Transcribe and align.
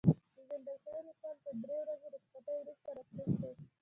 پېژندل 0.35 0.77
شوی 0.83 0.99
لیکوال 1.07 1.35
تر 1.43 1.55
درې 1.63 1.75
ورځو 1.85 2.07
رخصتۍ 2.15 2.55
وروسته 2.59 2.89
راستون 2.97 3.27
شو. 3.37 3.49